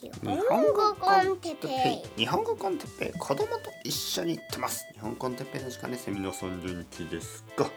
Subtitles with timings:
[0.00, 0.36] 日本
[0.72, 2.20] 語コンテッペイ。
[2.20, 3.18] 日本語コンテッペイ。
[3.18, 4.86] 子供と一緒に行ってます。
[4.94, 7.68] 日本コンテッペイの時間です皆さん元気ですか。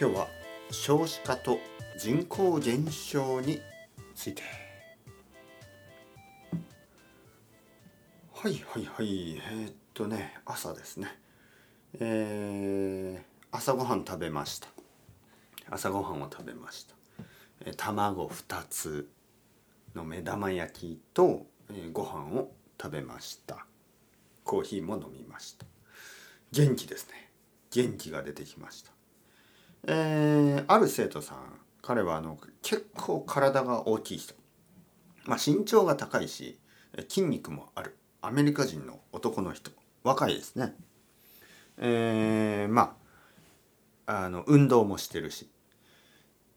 [0.00, 0.28] 今日は
[0.70, 1.58] 少子化と
[1.98, 3.60] 人口減少に
[4.14, 4.42] ついて。
[8.32, 9.36] はいはいはい。
[9.36, 11.08] えー、っとね朝ですね。
[12.00, 14.68] えー、朝ごはん食べました。
[15.70, 16.94] 朝ごはんを食べました、
[17.66, 19.10] えー、卵2つ
[19.94, 23.66] の目玉焼きと、え、ご飯を食べました。
[24.44, 25.66] コーヒーも飲みました。
[26.52, 27.30] 元気ですね。
[27.70, 28.92] 元気が出てきました。
[29.86, 34.34] えー、ある生徒さん彼はあの結構体が大きい人、
[35.24, 36.58] まあ、身長が高いし
[37.08, 37.96] 筋肉もある。
[38.20, 39.70] アメリカ人の男の人。
[40.02, 40.74] 若いですね。
[41.76, 42.96] えー、ま
[44.06, 45.48] ああの運動もしてるし。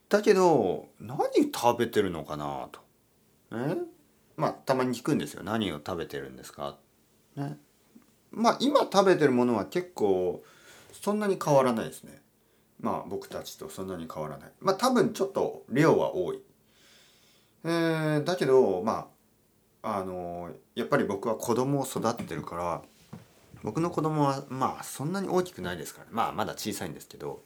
[0.09, 1.19] だけど何
[1.53, 2.79] 食べてるのかなと。
[3.53, 3.77] え？
[4.37, 5.43] まあたまに聞くんですよ。
[5.43, 6.77] 何を食べてるんですか？
[7.35, 7.57] ね？
[8.31, 10.43] まあ今食べてるものは結構
[10.93, 12.21] そんなに変わらないですね。
[12.79, 14.51] まあ僕たちとそんなに変わらない。
[14.59, 16.39] まあ多分ちょっと量は多い。
[17.63, 19.07] えー、だけどま
[19.83, 22.81] ああのやっぱり僕は子供を育ててるから
[23.63, 27.43] 僕の子供はまあそんなに大きくないですからまあまだ小さいんですけど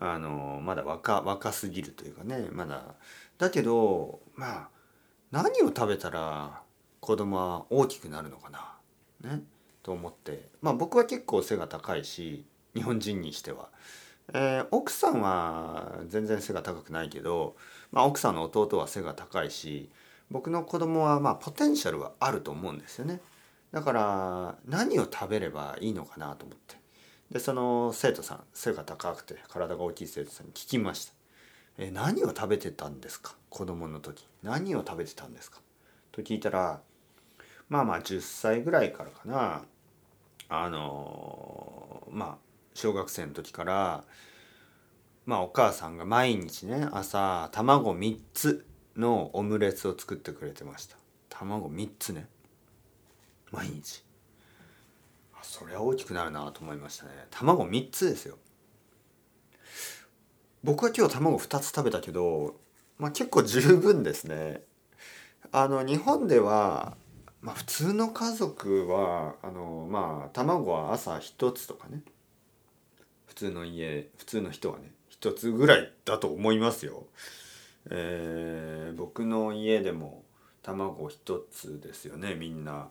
[0.00, 2.48] あのまだ若若すぎるというかね。
[2.52, 2.82] まだ
[3.38, 4.68] だけどまあ
[5.30, 6.62] 何を食べたら
[7.00, 9.36] 子供は大きくなるのかな？
[9.36, 9.42] ね？
[9.82, 10.48] と思って。
[10.62, 13.68] まあ僕は結構背が高いし日本人にしては、
[14.32, 17.56] えー、奥さんは全然背が高くないけど、
[17.92, 19.90] まあ、奥さんの弟は背が高いし
[20.30, 23.20] 僕の子供はまあポテンシャルはあると思うんですよね。
[23.70, 26.76] だから何を食べればいいのかなと思って。
[27.30, 31.12] でその生徒さん背が高くて体が大きい生徒さんに聞きました。
[31.76, 33.34] え何を食べてたんですか？
[33.50, 35.60] 子供の時何を食べてたんですか？
[36.12, 36.80] と聞いたら
[37.68, 39.64] まあまあ10歳ぐらいからかな。
[40.50, 42.36] あのまあ
[42.74, 44.04] 小学生の時から
[45.26, 50.96] まあお母さんが毎日ね朝卵3つのオムレツを作ってくれてました。
[51.28, 52.26] 卵3つね。
[53.52, 54.02] 毎日。
[55.42, 57.10] そりゃ大きくなるなと思いましたね。
[57.30, 58.36] 卵3つですよ。
[60.64, 62.56] 僕は今日卵2つ食べたけど、
[62.98, 64.62] まあ、結構十分ですね。
[65.52, 66.96] あの日本では、
[67.40, 72.02] まあ、普通の家族はあのまあ卵は朝1つとかね
[73.26, 77.06] 普通の家普通の人はね1つぐらいだと思いますよ。
[77.90, 80.24] えー、僕の家でも
[80.62, 82.88] 卵1つですよねみんな。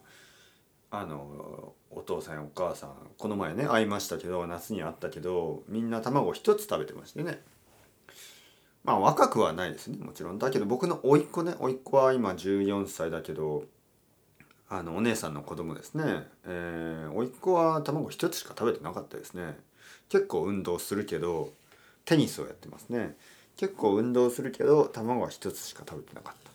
[0.90, 7.42] あのお父さんやお母さんこの前ね会いましたけど夏に会ったけどみんな卵1つ食べてましてね。
[8.88, 9.98] まあ若くはないですね。
[9.98, 10.40] もちろん。
[10.40, 11.54] だけど僕の甥っ子ね。
[11.60, 13.66] 甥っ子は今14歳だけど
[14.70, 16.06] あのお姉さんの子供ですね。
[16.46, 19.58] えー、甥っ子は卵一つしか食べてなかったですね。
[20.08, 21.52] 結構運動するけど
[22.06, 23.18] テニスをやってますね。
[23.58, 26.50] 結構運動するけど卵は一つしか食べてなかった。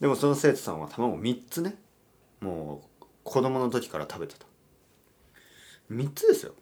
[0.00, 1.74] でもその生徒さんは卵3つね。
[2.40, 4.46] もう子供の時から食べてた。
[5.90, 6.52] 3つですよ。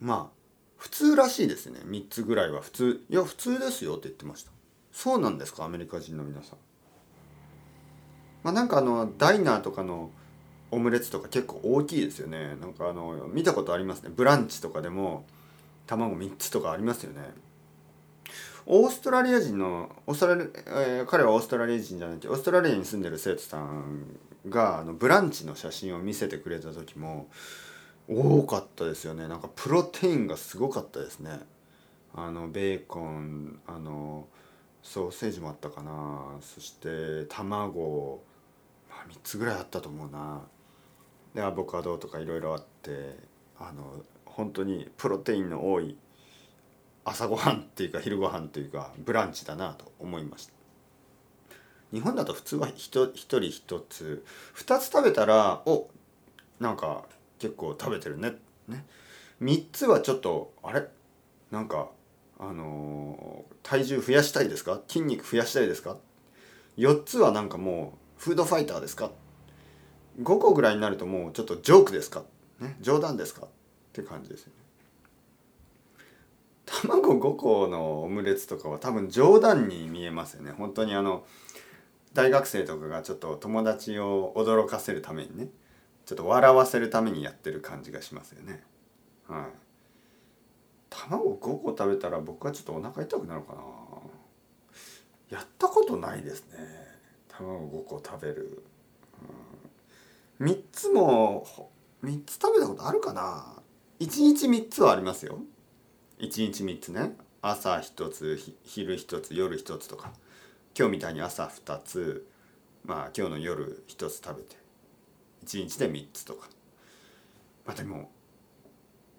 [0.00, 0.41] まあ
[0.82, 1.78] 普通らしいですね。
[1.86, 3.04] 3つぐらいは普通。
[3.08, 4.50] いや普通ですよって言ってました。
[4.90, 5.64] そうなんですか？
[5.64, 6.58] アメリカ人の皆さん。
[8.42, 10.10] まあなんかあのダイナーとかの
[10.72, 12.56] オムレツとか結構大きいですよね。
[12.60, 14.10] なんかあの見たことありますね。
[14.12, 15.24] ブランチとかでも
[15.86, 17.32] 卵3つとかありますよね。
[18.66, 24.18] オーストラリア人のオーストラリア、えー、彼はオーストラリア人じゃなくてオーストラリアに住んでる生徒さん
[24.48, 27.28] があのブランチの写真を見せてくれた時も
[28.14, 29.28] 多かったですよね。
[29.28, 31.40] なんかプロテインがすごかったですね。
[32.14, 34.26] あのベーコンあの
[34.82, 36.36] ソーセージもあったかな。
[36.40, 38.22] そして卵、
[38.88, 40.42] まあ、3つぐらいあったと思うな。
[41.34, 43.16] でアボカドとかいろいろあって
[43.58, 45.96] あの本当にプロテインの多い
[47.04, 50.52] 朝ごはんっていうか昼ごはんっていうかブランチだなと思いました。
[51.92, 54.24] 日本だと普通は一人一つ
[54.56, 55.88] 2つ食べたらお
[56.58, 57.04] なんか
[57.42, 58.34] 結構食べてるね。
[58.68, 58.86] ね。
[59.42, 60.86] 3つはちょっとあれ？
[61.50, 61.90] なんか
[62.38, 64.80] あのー、体重増やしたいですか？
[64.86, 65.96] 筋肉増やしたいですか
[66.78, 69.10] ？4つはなんかもうフードファイターですか
[70.22, 72.22] ？5個ぐらいになるともうちょっとジョークですか、
[72.60, 73.46] ね、冗談ですか？
[73.46, 73.48] っ
[73.92, 74.52] て感じですよね。
[76.64, 80.52] 卵5個のオムレツとかは多分冗談に見えますよね。
[80.52, 81.26] 本当にあの
[82.14, 85.48] 大学生とかがちょっと友達を驚かせるためにね。
[86.04, 88.62] ちょっと笑わせるためにやってる感じがしますよね。
[89.28, 89.44] はい。
[90.90, 93.60] 卵5個食べたら僕はちょっとお腹痛くなるかな。
[95.30, 96.58] やったことないですね。
[97.28, 98.62] 卵5個食べる、
[100.38, 101.70] うん、3つも
[102.04, 103.62] 3つ食べたことあるかな。
[104.00, 105.38] 1日3つはありますよ。
[106.18, 107.16] 1日3つね。
[107.40, 110.12] 朝1つ昼1つ夜1つとか。
[110.78, 112.26] 今日みたいに朝2つ
[112.84, 114.61] まあ今日の夜1つ食べて。
[115.44, 116.48] 1日で3つとか。
[117.64, 118.10] まあでも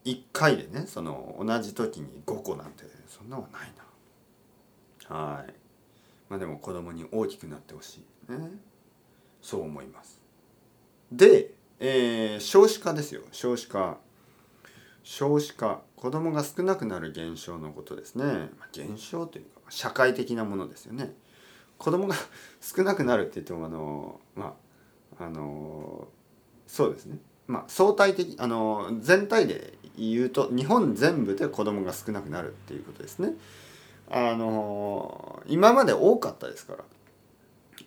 [0.05, 3.73] 1回でねその同じ時に5個なんてそんなはない
[5.09, 5.15] な。
[5.15, 5.53] はい。
[6.29, 8.51] まあでも子供に大きくなってほしいね。
[9.41, 10.19] そう思います。
[11.11, 13.21] で、えー、少子化ですよ。
[13.31, 13.97] 少子化。
[15.03, 15.81] 少子化。
[15.95, 21.13] 子供が少なくなる現象のことですね、まあ、現象というか社会的なものですよね。
[21.77, 22.15] 子供が
[22.61, 24.53] 少なくなるって言ってもあのまあ
[25.19, 26.07] あの
[26.67, 27.17] そうですね。
[27.47, 33.33] まあ相対的あの全体で言うと日本全部で子供が少なくなるっていうことですね。
[34.09, 36.83] あの今まで多かったですから。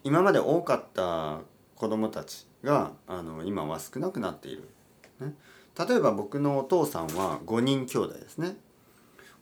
[0.05, 1.41] 今まで多かった
[1.75, 4.69] 子供たちがあの今は少なくなっている、
[5.21, 5.35] ね、
[5.77, 8.57] 例えば僕のお父さんは5人兄弟ですね。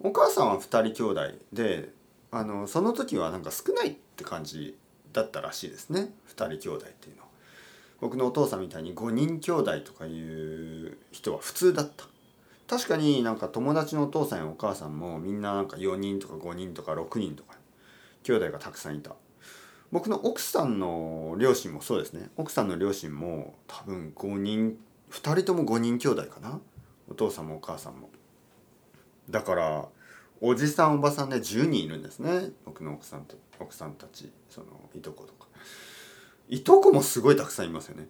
[0.01, 1.21] お母さんは2人兄弟
[1.53, 1.91] で
[2.31, 4.77] あのその時はなんか少ないって感じ
[5.13, 6.11] だったらしいですね。
[6.29, 7.24] 2人兄弟っていうのは。
[8.05, 12.05] 僕のお父さんみたいに5人兄弟とかいう人は普通だった。
[12.67, 17.57] 確かになんか友達のお父さんやお母さんもみんななんか4人とか5人とか6人とか
[18.23, 19.13] 兄弟がたくさんいた。
[19.91, 22.29] 僕の奥さんの両親もそうですね。
[22.37, 24.77] 奥さんの両親も多分5人
[25.11, 26.61] 2人とも5人兄弟かな。
[27.11, 28.11] お父さんもお母さんも。
[29.31, 29.89] だから
[30.43, 32.51] おじさんおばさんで10人いるんですね。
[32.67, 35.44] 僕の奥さんと奥さんたちそのいとことか。
[36.49, 38.09] いとこもすごいたくさんいますよね。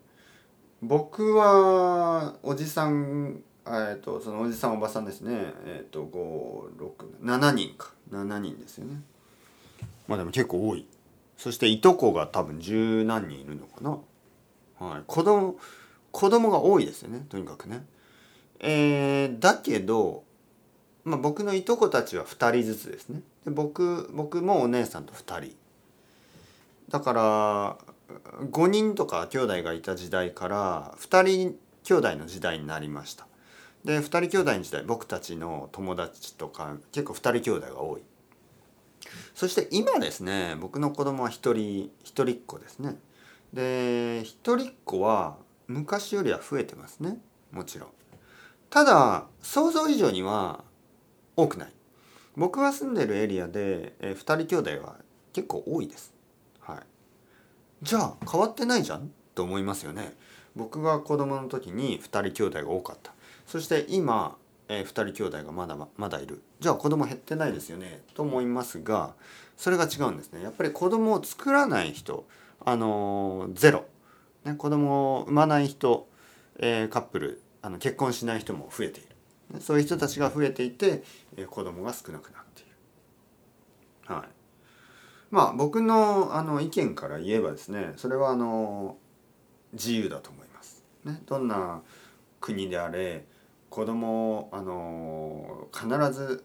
[0.82, 5.52] 僕はおじさんえっとそのおじさんおばさんですね。
[5.66, 7.92] えっ、と567人か。
[8.10, 9.00] 7人ですよね。
[10.06, 10.86] まあでも結構多い。
[11.38, 13.98] そしていとこが多分十何人いるのかな。
[14.78, 15.02] はい。
[15.06, 15.56] 子供
[16.12, 17.24] 子供が多いですよね。
[17.28, 17.84] とにかくね。
[18.60, 20.24] えー、だけど
[21.04, 23.22] まあ僕のいとこたちは2人ずつですね。
[23.44, 25.56] で僕僕もお姉さんと2人。
[26.90, 27.78] だから
[28.08, 33.26] 5人とか兄弟がいた時代から2人兄弟の時代になりました。
[33.84, 38.02] で2人兄弟の時代僕たちの友達とか結構2人兄弟が多い。
[39.34, 42.96] そして今ですね僕の子供は1人1人っ子ですね。
[43.52, 45.36] で1人っ子は
[45.66, 47.18] 昔よりは増えてますね。
[47.52, 47.88] もちろん。
[48.70, 50.64] ただ想像以上には
[51.36, 51.72] 多くない。
[52.36, 54.96] 僕が住んでるエリアで、え2人兄弟は
[55.32, 56.13] 結構多いです。
[57.84, 60.14] じゃあ変わってないじゃんと思いますよね。
[60.56, 63.12] 僕が子供の時に2人兄弟が多かった。
[63.46, 64.36] そして今、
[64.68, 66.42] えー、2人兄弟がまだまだいる。
[66.60, 68.02] じゃあ子供減ってないですよね。
[68.14, 69.12] と思いますが
[69.58, 70.42] それが違うんですね。
[70.42, 72.26] やっぱり子供を作らない人
[72.64, 73.84] あのー、ゼロ、
[74.44, 76.08] ね、子供を産まない人、
[76.58, 79.60] えー、カップルあの結婚しない人も増えている。
[79.60, 81.02] そういう人たちが増えていて、
[81.36, 84.14] えー、子供が少なくなっている。
[84.14, 84.33] はい。
[85.34, 88.96] まあ僕のあの意見から言えばですねそれはあの
[89.72, 90.84] 自由だと思います。
[91.04, 91.82] ね、どんな
[92.40, 93.24] 国であれ
[93.68, 96.44] 子供をあの必ず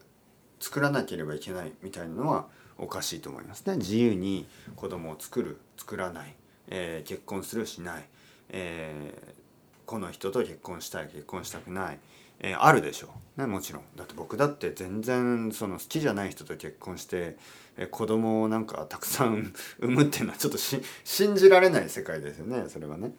[0.60, 2.48] 作らなければいけないみたいなのは
[2.80, 3.78] おかしいと思いますね。
[3.78, 6.36] 自由に子供を作る作らない、
[6.70, 8.06] えー、結婚するしない、
[8.50, 9.34] えー、
[9.90, 12.00] この人と結婚したい結婚したくない、
[12.42, 13.08] えー、あるでしょ。
[13.40, 13.82] う、ね、もちろん。
[13.96, 17.38] だって僕だって全然その好きじゃない人と結婚して、
[17.76, 23.16] えー、子供をなんかたくさん 産むっていうのはちょっと信じられない世界ですよねそれはね。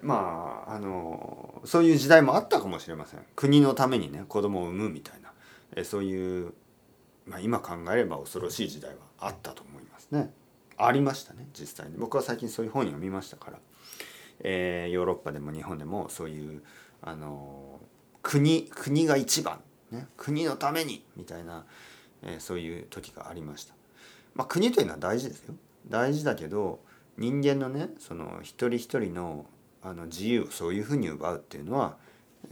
[0.00, 3.20] まああのそういう時代もあったかもしれません。
[3.36, 5.30] 国のためにね子供を産むみたいな。
[5.76, 6.54] えそういう、
[7.26, 10.32] まあ、今考えれば恐ろしい時代はあったと思いますね。
[10.78, 11.98] ありましたね実際に。
[11.98, 13.58] 僕は最近そういう本読みましたから、
[14.40, 16.62] えー、ヨーロッパでも日本でもそういう
[17.02, 17.80] あの
[18.22, 21.64] 国国が一番、ね、国のためにみたいな、
[22.22, 23.74] えー、そういう時がありました、
[24.34, 25.54] まあ、国というのは大事ですよ
[25.88, 26.80] 大事だけど
[27.16, 29.46] 人間のねその一人一人の
[29.82, 31.96] あの自由をそういうふうに奪うっていうのは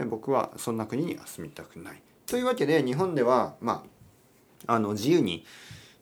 [0.08, 2.02] 僕はそんな国には住みたくない。
[2.26, 3.84] というわけで日本ではま
[4.66, 5.44] ああの自由に、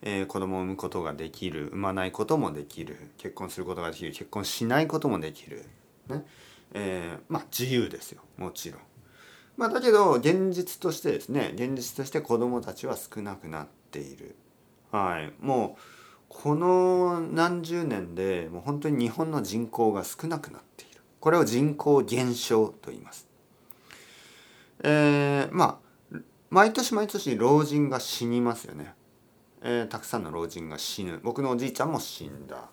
[0.03, 5.65] えー、子供を産むことができる産まないこともできる結婚することができる結婚しないこともできる、
[6.09, 6.25] ね
[6.73, 8.81] えー、まあ自由ですよもちろん。
[9.57, 14.37] まあ、だけど現実としてですね現実として子供たちは少なくなっている。
[14.93, 15.81] はい、もう
[16.29, 21.01] この何十年でもう本当に日本の人口が少なくなっている。
[21.21, 23.27] これを人口減少と言います。
[24.85, 25.81] えー、ま
[26.13, 26.19] あ
[26.51, 28.95] 毎年毎年老人が死にますよね。
[29.69, 31.19] えー、たくさんの老人が死ぬ。
[31.25, 32.69] 僕のおじいちゃんも死んだ、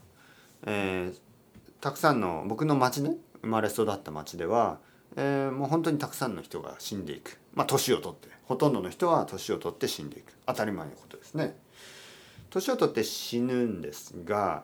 [0.68, 1.20] えー
[1.82, 4.78] たくさんの僕の町ね生まれ育った町では、
[5.18, 7.40] えーもう本当にたくさんの人が死んでいく。
[7.56, 8.30] まあ年を取って。
[8.46, 10.34] ほとんどの人は年を取って死んでいく。
[10.46, 11.58] 当たり前のことですね。
[12.52, 14.64] 年を取って死ぬんですが、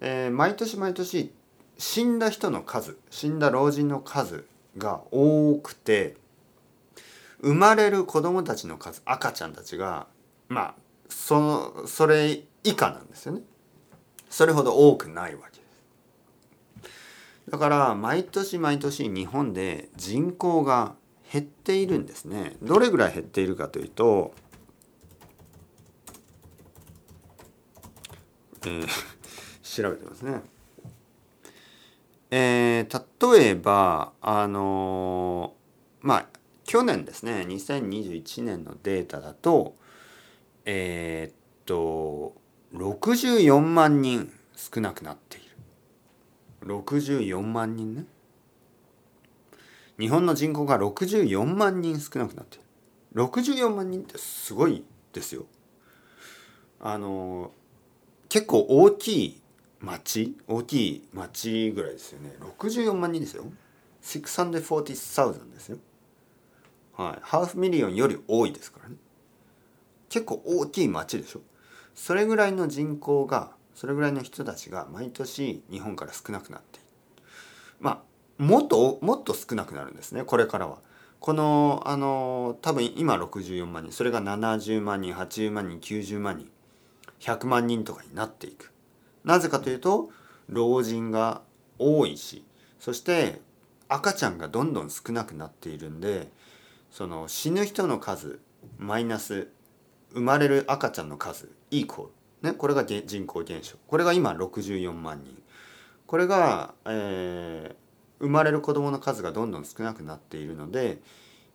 [0.00, 1.32] えー毎年毎年
[1.78, 4.44] 死んだ人の数死んだ老人の数
[4.76, 6.16] が多くて
[7.40, 10.06] 生まれる子供たちの数赤ちゃんたちが
[10.48, 10.74] まあ
[11.10, 13.42] そのそれ以下なんですよね。
[14.30, 15.66] それほど多くないわけで
[16.86, 17.50] す。
[17.50, 20.94] だから毎年毎年日本で人口が
[21.32, 22.56] 減っているんですね。
[22.62, 24.32] どれぐらい減っているかというと、
[28.66, 28.86] えー
[29.62, 30.40] 調べてますね。
[32.30, 36.26] えー例えばあのーまあ
[36.64, 37.44] 去年ですね。
[37.48, 39.74] 2021年のデータだと
[40.64, 42.34] えーっと
[42.74, 45.46] 64万人少なくなっている。
[46.66, 48.04] 64万人ね。
[49.98, 52.60] 日本の人口が64万人少なくなってい
[53.14, 53.24] る。
[53.24, 55.46] 64万人ってすごいですよ。
[56.80, 57.52] あの
[58.28, 59.42] 結構大きい
[59.80, 62.34] 町大きい町ぐらいですよね。
[62.40, 63.44] 64万人ですよ。
[64.02, 65.78] 640,000ですよ。
[66.96, 67.18] はい。
[67.22, 68.96] half million より多いですからね。
[70.10, 71.40] 結構大きい町でしょ。
[71.94, 76.86] それぐらいの人口がそれぐらいの人たちが毎年日本から少なくなっている。
[77.80, 78.02] ま
[78.38, 80.78] あもっともっと少なくなるんですねこれからは。
[81.20, 86.50] このあの多分今64万人それが70万人80万人90万人
[87.20, 88.72] 100万人とかになっていく。
[89.24, 90.10] なぜかというと
[90.48, 91.42] 老人が
[91.78, 92.44] 多いし
[92.78, 93.40] そして
[93.88, 96.30] 赤ちゃんがどんどん少なくなっているんで
[96.90, 98.40] その死ぬ人の数
[98.78, 99.48] マイナス
[100.12, 102.06] 生まれる赤ちゃんの数イコー
[102.42, 105.40] ル、ね、これが人口減少これが今64万人
[106.06, 107.90] これが、えー
[108.20, 110.98] 生まれる子どもの数がどんどん少なくなっているので、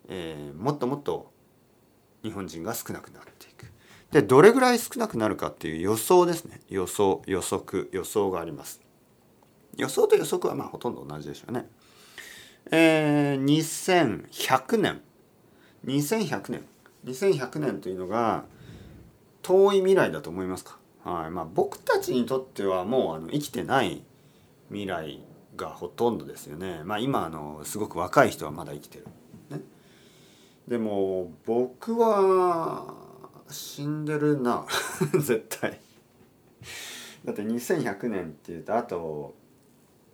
[0.09, 1.31] えーもっともっと
[2.23, 3.71] 日本人が少なくなっていく。
[4.11, 8.81] でどれぐらい少なくなるかっていう予想ですね予想予測予想があります。
[9.77, 11.69] 予想と予測はまあほとんど同じでしょうね。
[12.71, 15.01] えー、2100年
[15.85, 16.65] 2100年
[17.05, 18.45] 2100年というのが
[19.41, 24.03] 遠い未来だと思いますか、はいまあ、僕たちにとってはもうあの生きてない
[24.69, 25.21] 未来
[25.55, 26.81] がほとんどですよね。
[26.83, 29.05] まあ今あのすごく若い人はまだ生きてる。
[29.49, 29.61] ね、
[30.67, 32.93] でも僕は
[33.49, 34.65] 死んでるな
[35.13, 35.79] 絶対。
[37.23, 39.35] だって2100年っていうとあと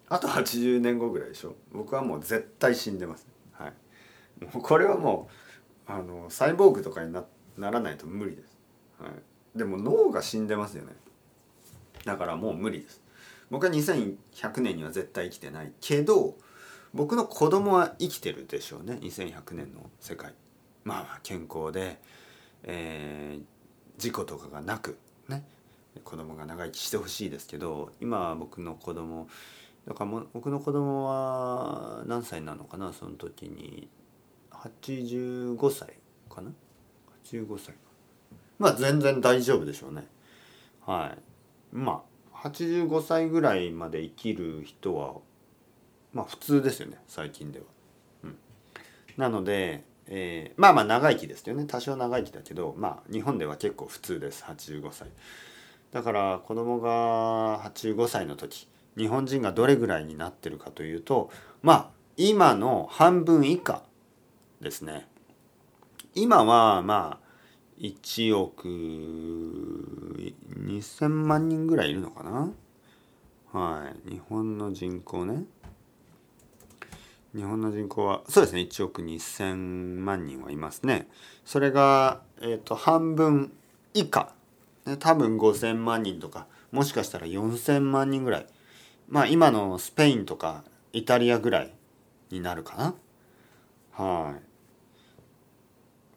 [0.09, 1.55] あと80年後ぐらいでしょ？
[1.71, 3.27] 僕はもう絶対死んでます。
[3.53, 5.33] はい、もうこれはもう
[5.87, 7.23] あのサイボーグとかにな
[7.57, 8.57] ならないと無理です。
[8.99, 10.93] はい、でも脳が死んでますよね。
[12.05, 13.01] だからもう無理です。
[13.49, 16.35] 僕は2100年には絶対生きてないけど
[16.93, 20.33] 僕の子供は生きてるでしょうね2100年の世界
[20.85, 21.99] まあ健康で、
[22.63, 23.43] えー
[24.01, 24.97] 事故とかがなく
[25.29, 25.43] ね
[26.03, 29.27] 子供が長生きしてほしいですけど今は僕の子供
[29.87, 33.87] だからも僕の子供は何歳なのかなその時に
[34.61, 35.93] 85歳
[36.29, 36.51] かな
[37.25, 37.75] ？85歳
[38.59, 40.05] まあ全然大丈夫でしょうね。
[40.85, 41.75] はい。
[41.75, 42.03] ま
[42.33, 45.15] あ85歳ぐらいまで生きる人は
[46.13, 47.65] まあ普通ですよね最近では。
[48.23, 48.37] うん、
[49.17, 51.65] なので、えーまあまあ長生きですよね。
[51.65, 55.07] 多少長生きだけどまあ日本では結構普通です85歳。
[55.91, 61.29] だから子供が85歳の時日本人がどれぐらいになってるかというと
[61.61, 63.83] まあ今の半分以下
[64.61, 65.07] ですね。
[66.13, 67.25] 今はまあ
[67.79, 72.51] 1億2,000万人ぐらいいるのかな？
[73.51, 74.11] はい。
[74.11, 75.43] 日本の人口ね。
[77.35, 78.61] 日本の人口はそうですね。
[78.61, 81.07] 1億2,000万人はいますね。
[81.43, 83.51] それが、えー、と半分
[83.93, 84.33] 以下、
[84.85, 88.47] ね、多分5,000万人とかもしかしたら4,000万人ぐらい。
[89.09, 90.63] まあ今のスペインとか
[90.93, 91.73] イタリアぐらい
[92.29, 92.93] になるかな？
[93.93, 94.41] はい。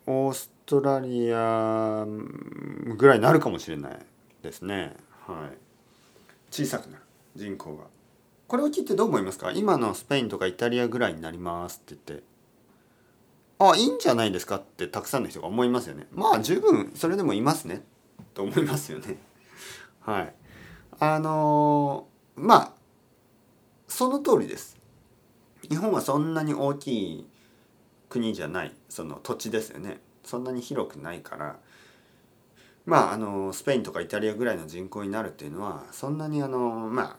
[0.06, 2.06] オーストラリア
[2.96, 3.98] ぐらいになるかもしれない
[4.42, 4.96] ですね。
[5.26, 5.56] はい。
[6.50, 7.02] 小さくなる
[7.36, 7.84] 人口が。
[8.46, 9.52] これを聞いてどう思いますか？
[9.52, 12.26] 今のスペインとかイタリアぐらいになりますって言って。
[13.58, 16.06] あ、いいんじゃないですかってたくさんの人が思いますよね。
[16.12, 17.82] まあ十分それでもいますね。
[18.34, 19.18] と思いますよね。
[20.00, 20.34] はい。
[21.00, 22.72] あのーまあ
[23.88, 24.76] その通りです。
[25.68, 27.26] 日本はそんなに大きい
[28.14, 29.98] 国じゃないその土地ですよね。
[30.24, 31.56] そんなに広くないから。
[32.86, 36.58] まああのスペインとかイタリアぐらいの人口になるっていうのはそんなにあの
[36.90, 37.16] まあ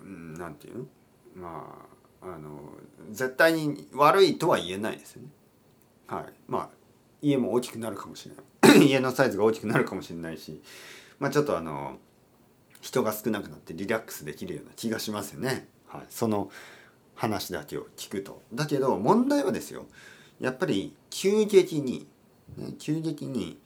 [0.00, 0.78] うんなんていう？
[0.78, 0.84] の
[1.36, 1.86] ま
[2.22, 2.60] ああの
[3.10, 5.28] 絶対に悪いとは言えないですよね。
[6.06, 6.68] はい、まあ
[7.20, 8.42] 家も大きくなるかもしれな
[8.80, 8.88] い。
[8.88, 10.62] 家のサイズが大きくなるかもしれないし、
[11.18, 11.98] まあ、ちょっとあの
[12.80, 15.68] 人が少なくなってリラックスできるような気がしますよね。
[15.88, 16.50] はい、その
[17.14, 18.42] 話だけを聞くと。
[18.52, 19.86] だけど問題はですよ。
[20.40, 22.06] やっぱり急激に、
[22.56, 23.58] ね、急激に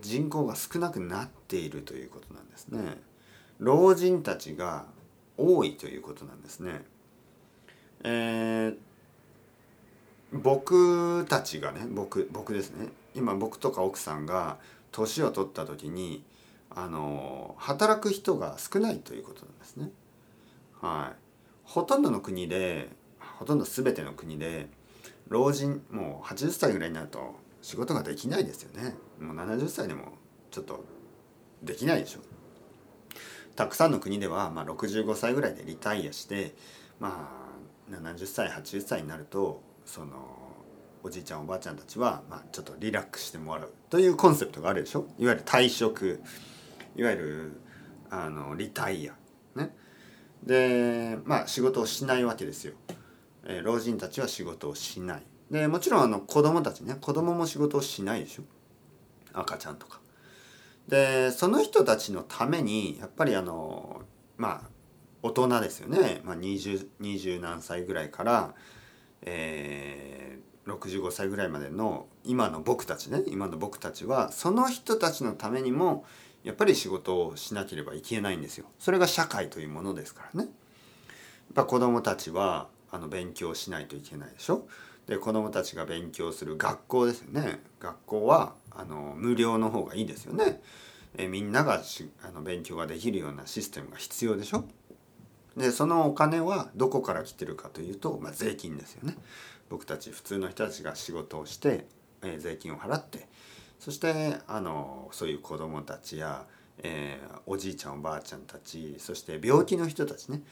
[0.00, 3.00] 人口が少なくなっているということなんですね。
[3.58, 4.86] 老人たちが
[5.36, 6.82] 多いということなんですね。
[8.04, 8.76] えー、
[10.32, 14.58] 僕たちがね僕僕ですね今僕とか奥さんが
[14.92, 16.22] 年を取った時に
[16.70, 19.90] あの働く人が少ないということなんですね。
[20.80, 21.16] はい、
[21.64, 22.88] ほとんどの国で
[23.38, 24.68] ほとんど全ての国で
[25.28, 28.96] 老人もう80歳ぐらいになると仕事ができないですよね。
[29.20, 30.12] もう70歳でも
[30.50, 30.84] ちょっと
[31.62, 32.20] できないでしょ。
[33.56, 36.54] たくさんの国では、まあ、65歳ぐらいでリタイアして
[37.00, 37.28] ま
[37.90, 40.38] あ70歳80歳になるとその
[41.02, 45.06] おじいちゃんおばあちゃんたちは、まあ、ちょっとリラックスしてもらうというコンセプトがあるでしょ。
[45.18, 46.20] いわゆる退職。
[46.96, 47.60] いわゆる
[48.10, 49.14] あのリタイア。
[49.58, 49.74] ね。
[50.42, 52.74] でまあ仕事をしないわけですよ、
[53.48, 58.42] え、老人たちは仕事をしないでもちろんあの子供たちね子供も仕事をしないでしょ？
[59.32, 60.00] 赤ちゃんとか
[60.86, 64.02] でその人たちのためにやっぱりあの
[64.36, 64.68] まあ
[65.22, 68.54] 大人ですよね、まあ20、20, 何歳ぐらいから、
[69.22, 76.04] えー、65歳ぐらいまでの今の僕たちね今の僕たちはその人たちのためにも
[76.44, 78.66] やっぱり仕事をしなければいけないんですよ。
[78.78, 80.48] それが社会というものですからね。
[80.48, 84.66] やっぱ子供たちはあの勉強しないといけないでしょ？
[85.06, 87.60] で子供たちが勉強する学校ですよね。
[87.80, 90.62] 学校はあの無料の方がいいですよね。
[91.16, 94.64] えみんながしあの勉強ができるようなシステムが必要でしょ？
[95.56, 99.16] でそのお金はどこから来てるかというと、まあ、税金ですよね。
[99.70, 101.86] 僕たち普通の人たちが仕事をして、
[102.22, 103.28] え、税金を払って
[103.78, 106.46] そしてあのそういう子どもたちや、
[106.82, 110.42] えー、おじいちゃんおばあちゃんたちそして病気の人たちね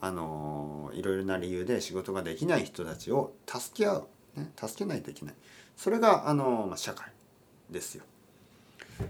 [0.00, 5.34] あのいろいろな理由で仕事ができない人たちを助け合う、ね、助けないといけない
[5.76, 7.08] それがあの、まあ、社会
[7.70, 8.04] ですよ。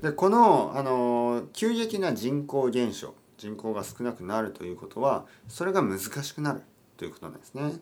[0.01, 6.63] でこのあの急激な人口減少人口が少なくなるということはそれが難しくなる
[6.97, 7.73] ということなんですね。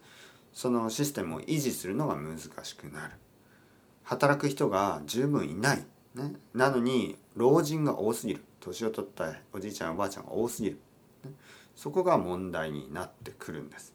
[0.52, 3.14] そのシステムを維持するのが難しくなる。
[4.02, 5.78] 働く人が十分いない、
[6.14, 10.78] ね、なのに老人が多すぎる年を取ったおじいちゃんおばあちゃんが多すぎる、
[11.76, 13.92] そこが問題になってくるんです。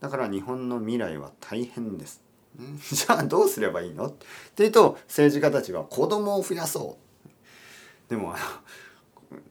[0.00, 2.22] だから日本の未来は大変です、
[2.92, 4.06] じゃあどうすればいいの？
[4.06, 4.14] っ
[4.54, 8.10] ていうと政治家たちは子供を増やそう。
[8.10, 8.38] でもあ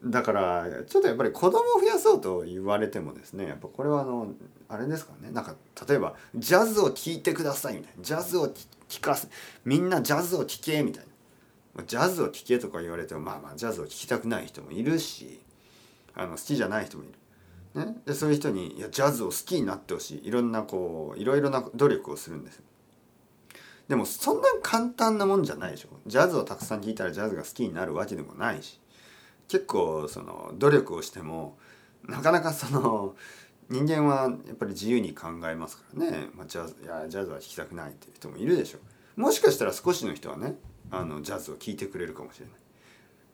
[0.04, 4.34] のだからちょっとやっぱり子供を増やそうと言われてもですねやっぱこれはあの
[4.68, 5.30] あれですかね。
[5.30, 5.56] なんか
[5.88, 8.02] 例えばジャズを聴いてくださいみたいな。
[8.02, 8.52] ジャズを
[8.88, 9.28] 聞かせ
[9.64, 11.04] みんなジャズを聴けみたい
[11.76, 11.84] な。
[11.84, 15.40] ジャズを聴けとか言われてもまあまあジャズを聴きたくない人もいるし
[16.14, 17.14] あの好きじゃない人もいる、
[17.74, 20.26] ね、でそういう人にいやジャズを好きになってほしい。
[20.26, 22.60] いろんなこういろいろな努力をするんです
[23.88, 25.88] でもそんな簡単なもんじゃないでしょ。
[26.06, 28.80] ジャズをたくさん聴いたらジャズが好きになるわけでもないし。
[29.48, 31.58] 結構その努力をしても
[32.06, 33.16] なかなかその
[33.68, 38.78] 人間はやっぱり自由に考えますからね、まあ、ジャズいやジャズは聴きたくないっていう人もいるでしょ
[39.16, 40.54] もしかしたら少しの人はね
[40.92, 42.54] あのジャズを聴いてくれるかもしれない。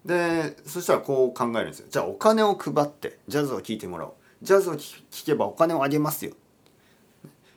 [0.06, 1.88] でそしたらこう考えるんですよ。
[1.90, 4.12] じゃあお金を配ってジャズを聴いてもらおう。
[4.42, 4.84] ジャズを聴
[5.24, 6.32] けばお金をあげますよ、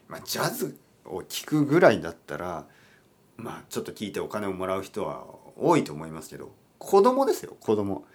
[0.07, 2.65] まあ、ジャズを聴くぐらいだったら
[3.37, 5.25] まあちょっと聞いてお金をもらう人は
[5.57, 8.05] 多いと思いますけど子供ですよ子供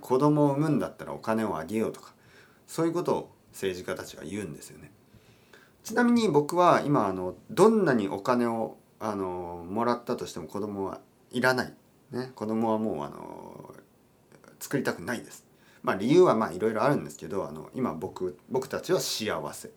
[0.00, 2.12] 子供を産むんだったらお金をあげようとか
[2.66, 4.92] そういうことを政治家たちは言うんですよね。
[5.82, 11.74] ちなみに僕は今あのどんなにお金をあのもらったとしても子供はいらない、
[12.10, 13.74] ね、子供はもうあの
[14.60, 15.47] 作りたくないです。
[15.82, 19.70] まあ理由はまあいろいろあるんですけどあの今僕僕たちは幸せ。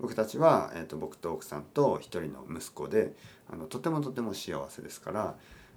[0.00, 3.14] 僕たちは、えーと、僕と奥さんと一人の息子で
[3.48, 5.36] あのとてもとても幸せですから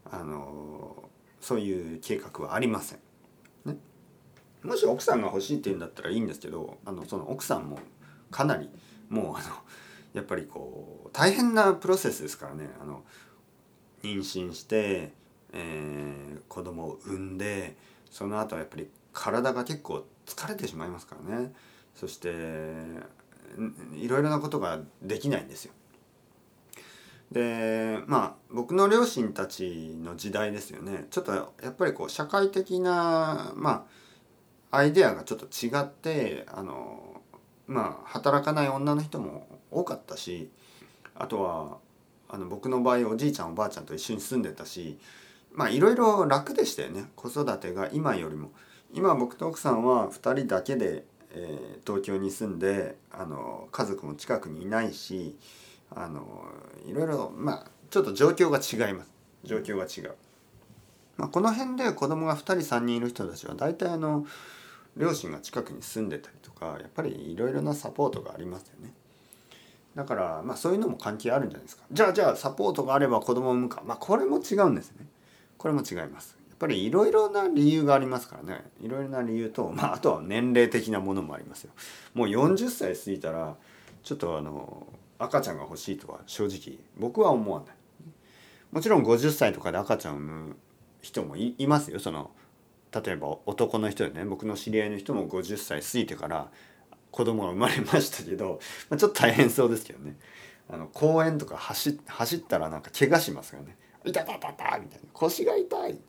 [0.10, 3.00] あのそういう計画はありません。
[3.66, 3.78] ね、
[4.64, 7.80] もし奥さんが欲しいって言うんだったらいいんですけどあのその奥さんも
[8.32, 8.70] かなり
[9.10, 9.56] もうあの
[10.14, 12.70] やっぱりこう大変なプロセスですからね。
[12.82, 13.04] あの
[14.04, 15.12] 妊娠して、
[15.54, 17.76] えー、子供を産んで
[18.10, 21.52] その後はやっぱり体が結構疲れてしまいますからね
[21.96, 22.30] そして
[23.96, 25.74] いろいろなことができないんですよ。
[27.32, 33.86] でまあ僕の両親たちの時代ですよねちょっとやっぱりこう社会的なま
[34.72, 37.22] あアイデアがちょっと違ってあの
[37.66, 40.50] まあ働かない女の人も多かったし
[41.16, 41.80] あとは
[42.30, 44.98] あの僕の場合おじいちゃんおばあちゃんと一緒に住んでたし
[45.52, 48.52] まあいろいろ楽でしたよね子育てが今よりも。
[48.94, 55.36] 今僕と奥さんは2人だけで、えー、東京に住んであの家族も近くにいないし
[55.92, 56.46] あの
[56.86, 59.12] いろいろまあちょっと状況が違います
[59.44, 60.16] 状況が違う。
[61.18, 64.26] まあ、この辺で子供が2人3人いる人たちは大体あの
[64.96, 68.94] 両親が近くに住んでたりとかやっぱりいろいろなサポートがありますよね。
[69.96, 71.84] だからまあそういうのも関係あるんじゃないですか。
[71.92, 73.82] じゃあじゃあサポートがあれば子供を産むか。
[73.86, 75.08] まあこれも違うんですね。
[75.58, 76.37] これも違います。
[76.58, 78.66] やっぱりいろいろな理由がありますからね。
[78.82, 81.72] いろいろな理由と、まああとは年齢的なものもありますよ。
[82.16, 83.56] もう40歳過ぎたら
[84.02, 84.88] ちょっとあの
[85.20, 87.76] 赤ちゃんが欲しいとは正直僕は思わない。
[88.72, 90.56] もちろん50歳とかで赤ちゃんを産む
[91.02, 92.00] 人もいますよ。
[92.00, 92.32] その
[92.92, 96.50] 例えば男の人でね僕の知り合いの人も50歳過ぎてから
[97.12, 100.16] 子供が生まれましたけど、まあ、ちょっと大変そうですけどね
[100.70, 106.00] あの公園とか走走ったらなんか怪我しますからね「痛たたた」みたいな「腰が痛い」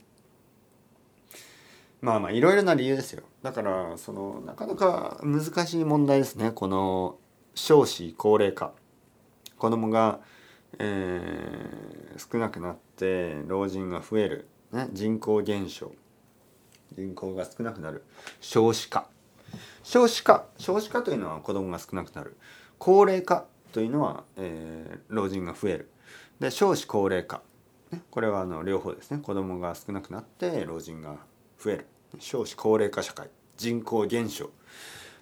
[2.00, 3.24] まあまあいろいろな理由ですよ。
[3.42, 6.52] だからそのなかなか難しい問題ですね。
[6.52, 7.16] この
[7.54, 8.72] 少子高齢化。
[9.58, 10.20] 子供が、
[10.78, 15.92] えー、少なくなって老人が増える、ね、人口減少。
[16.96, 18.04] 人口が少なくなる。
[18.40, 19.08] 少子化。
[19.82, 20.46] 少子化。
[20.58, 22.36] 少子化というのは子供が少なくなる。
[22.78, 25.90] 高齢化というのは、えー、老人が増える。
[26.38, 27.42] で少子高齢化、
[27.90, 29.18] ね、これはあの両方ですね。
[29.18, 31.16] 子供が少なくなって老人が
[31.58, 31.86] 増える。
[32.18, 33.28] 少子高齢化社会。
[33.56, 34.50] 人口減少。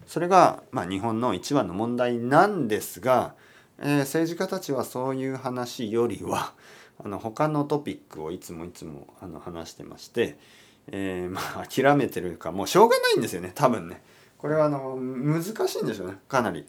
[0.07, 3.35] それが、まあ、日本の一番の問題なんですが、
[3.79, 6.53] えー、政治家たちはそういう話よりは
[7.05, 10.39] あの他のトピックをいつもいつもあの話してまして、
[10.87, 14.03] えー、まあ諦めてるかもうしょうがないんですよね多分ね。
[14.39, 16.65] これはあの難しいんでしょうねかなり。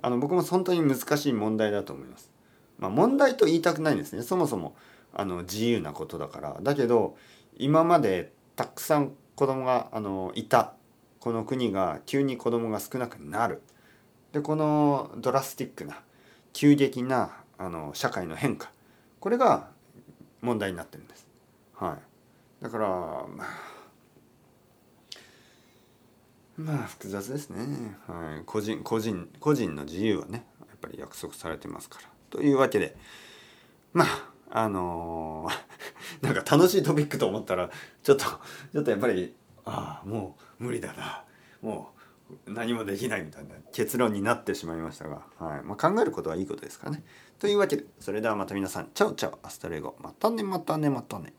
[0.00, 2.30] あの僕も本当に難しい問題だと思います。
[2.78, 4.22] まあ問題と言いたくないんですね。
[4.22, 4.74] そもそも
[5.12, 6.58] あの自由なことだから。
[6.62, 7.16] だけど
[7.56, 10.74] 今までたくさん子供があのいた
[11.20, 13.62] この国が急に子供が少なくなる
[14.32, 16.00] でこのドラスティックな
[16.52, 18.70] 急激なあの社会の変化
[19.20, 19.68] これが
[20.40, 21.28] 問題になってるんです。
[21.74, 21.96] は
[22.60, 23.82] い、だからまあ
[26.56, 27.96] まあ複雑ですね。
[28.06, 32.08] はい、個人個人個人の自由はねやっぱり約束されてますから。
[32.30, 32.96] というわけで
[33.92, 35.52] まああのー、
[36.20, 37.70] なんか楽しいトピックと思ったら
[38.02, 38.24] ちょっと
[38.72, 41.24] ちょっとやっぱりああもう無理だな
[41.60, 41.92] も
[42.46, 47.04] う何もできないみたいな結論になってしまいましたが、はいまあ、考えることはいいことですからね。
[47.38, 51.34] というわけでそれではまた皆さんチャオチャオアストレゴまたねまたねまたね。